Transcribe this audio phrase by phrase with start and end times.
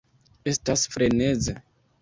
[0.53, 1.59] Estas freneze.